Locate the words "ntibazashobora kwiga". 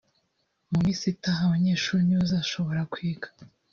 2.05-3.27